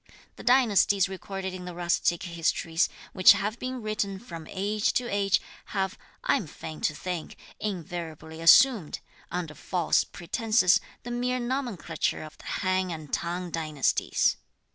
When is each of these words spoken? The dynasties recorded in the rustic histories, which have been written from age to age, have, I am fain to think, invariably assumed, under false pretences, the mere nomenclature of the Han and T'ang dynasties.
The 0.35 0.41
dynasties 0.43 1.07
recorded 1.07 1.53
in 1.53 1.65
the 1.65 1.75
rustic 1.75 2.23
histories, 2.23 2.89
which 3.13 3.33
have 3.33 3.59
been 3.59 3.83
written 3.83 4.17
from 4.17 4.47
age 4.49 4.93
to 4.93 5.05
age, 5.07 5.39
have, 5.77 5.95
I 6.23 6.37
am 6.37 6.47
fain 6.47 6.81
to 6.81 6.95
think, 6.95 7.37
invariably 7.59 8.41
assumed, 8.41 8.99
under 9.29 9.53
false 9.53 10.03
pretences, 10.03 10.79
the 11.03 11.11
mere 11.11 11.39
nomenclature 11.39 12.23
of 12.23 12.35
the 12.39 12.45
Han 12.45 12.89
and 12.89 13.13
T'ang 13.13 13.51
dynasties. 13.51 14.37